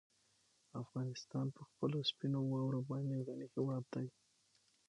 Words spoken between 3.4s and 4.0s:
هېواد